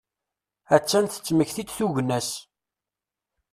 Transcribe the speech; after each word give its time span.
A-tt-an 0.75 1.05
tettmekti-d 1.07 1.69
tugna-as. 1.77 2.29